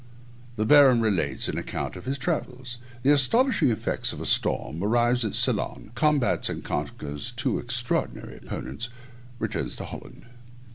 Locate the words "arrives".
4.83-5.23